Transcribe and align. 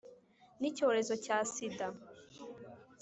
N 0.59 0.61
icyorezo 0.69 1.13
cya 1.25 1.37
sida 1.51 1.87